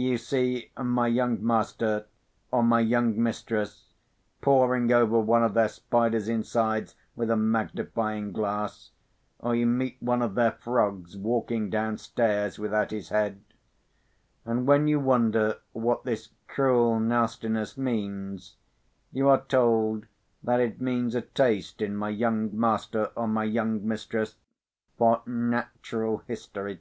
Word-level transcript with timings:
You 0.00 0.16
see 0.16 0.70
my 0.78 1.08
young 1.08 1.44
master, 1.44 2.06
or 2.52 2.62
my 2.62 2.78
young 2.78 3.20
mistress, 3.20 3.94
poring 4.40 4.92
over 4.92 5.18
one 5.18 5.42
of 5.42 5.54
their 5.54 5.66
spiders' 5.66 6.28
insides 6.28 6.94
with 7.16 7.32
a 7.32 7.36
magnifying 7.36 8.30
glass; 8.30 8.92
or 9.40 9.56
you 9.56 9.66
meet 9.66 9.96
one 9.98 10.22
of 10.22 10.36
their 10.36 10.52
frogs 10.52 11.16
walking 11.16 11.68
downstairs 11.68 12.60
without 12.60 12.92
his 12.92 13.08
head—and 13.08 14.68
when 14.68 14.86
you 14.86 15.00
wonder 15.00 15.56
what 15.72 16.04
this 16.04 16.28
cruel 16.46 17.00
nastiness 17.00 17.76
means, 17.76 18.54
you 19.10 19.28
are 19.28 19.42
told 19.48 20.06
that 20.44 20.60
it 20.60 20.80
means 20.80 21.16
a 21.16 21.22
taste 21.22 21.82
in 21.82 21.96
my 21.96 22.10
young 22.10 22.56
master 22.56 23.06
or 23.16 23.26
my 23.26 23.42
young 23.42 23.84
mistress 23.84 24.36
for 24.96 25.22
natural 25.26 26.18
history. 26.28 26.78